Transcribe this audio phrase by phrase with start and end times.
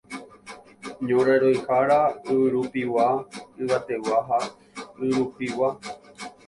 [1.07, 1.99] ñorairõhára
[2.31, 3.07] yvyrupigua,
[3.61, 4.39] yvategua ha
[5.07, 5.69] yrupigua.